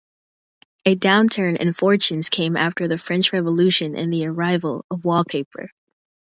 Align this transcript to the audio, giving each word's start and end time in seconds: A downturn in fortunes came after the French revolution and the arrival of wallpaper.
A 0.83 0.95
downturn 0.95 1.57
in 1.57 1.73
fortunes 1.73 2.29
came 2.29 2.57
after 2.57 2.87
the 2.87 2.97
French 2.97 3.31
revolution 3.31 3.95
and 3.95 4.11
the 4.11 4.25
arrival 4.25 4.83
of 4.89 5.05
wallpaper. 5.05 5.69